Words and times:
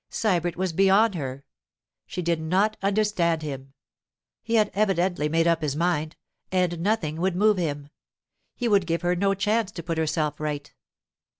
Sybert 0.09 0.55
was 0.55 0.73
beyond 0.73 1.13
her; 1.13 1.45
she 2.07 2.23
did 2.23 2.41
not 2.41 2.75
understand 2.81 3.43
him. 3.43 3.73
He 4.41 4.55
had 4.55 4.71
evidently 4.73 5.29
made 5.29 5.45
up 5.45 5.61
his 5.61 5.75
mind, 5.75 6.15
and 6.51 6.79
nothing 6.79 7.17
would 7.21 7.35
move 7.35 7.57
him; 7.57 7.87
he 8.55 8.67
would 8.67 8.87
give 8.87 9.03
her 9.03 9.15
no 9.15 9.35
chance 9.35 9.71
to 9.73 9.83
put 9.83 9.99
herself 9.99 10.39
right. 10.39 10.73